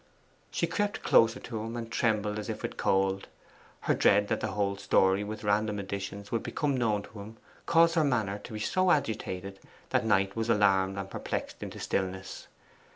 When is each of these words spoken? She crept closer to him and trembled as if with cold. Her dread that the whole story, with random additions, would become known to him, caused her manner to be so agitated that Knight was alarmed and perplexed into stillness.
She 0.49 0.65
crept 0.65 1.03
closer 1.03 1.39
to 1.41 1.59
him 1.61 1.77
and 1.77 1.91
trembled 1.91 2.39
as 2.39 2.49
if 2.49 2.63
with 2.63 2.75
cold. 2.75 3.27
Her 3.81 3.93
dread 3.93 4.29
that 4.29 4.39
the 4.39 4.53
whole 4.53 4.75
story, 4.77 5.23
with 5.23 5.43
random 5.43 5.77
additions, 5.77 6.31
would 6.31 6.41
become 6.41 6.75
known 6.75 7.03
to 7.03 7.19
him, 7.19 7.37
caused 7.67 7.93
her 7.93 8.03
manner 8.03 8.39
to 8.39 8.53
be 8.53 8.59
so 8.59 8.89
agitated 8.89 9.59
that 9.91 10.03
Knight 10.03 10.35
was 10.35 10.49
alarmed 10.49 10.97
and 10.97 11.07
perplexed 11.07 11.61
into 11.61 11.79
stillness. 11.79 12.47